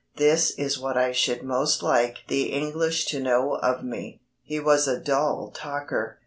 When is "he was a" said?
4.41-4.99